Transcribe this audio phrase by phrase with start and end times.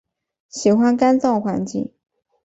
[0.49, 1.93] 喜欢干燥环境。